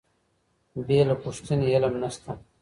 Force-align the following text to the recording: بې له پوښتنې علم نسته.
بې 0.87 0.99
له 1.09 1.15
پوښتنې 1.23 1.67
علم 1.75 1.93
نسته. 2.01 2.31